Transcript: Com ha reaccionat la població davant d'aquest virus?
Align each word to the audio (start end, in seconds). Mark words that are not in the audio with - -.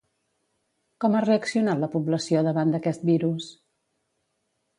Com 1.03 1.17
ha 1.17 1.21
reaccionat 1.25 1.81
la 1.83 1.89
població 1.97 2.41
davant 2.49 2.73
d'aquest 2.77 3.05
virus? 3.11 3.53